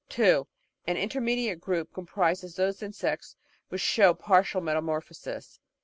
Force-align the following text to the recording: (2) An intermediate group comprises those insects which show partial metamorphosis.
(2) 0.09 0.47
An 0.87 0.97
intermediate 0.97 1.59
group 1.61 1.93
comprises 1.93 2.55
those 2.55 2.81
insects 2.81 3.35
which 3.69 3.81
show 3.81 4.15
partial 4.15 4.59
metamorphosis. 4.59 5.59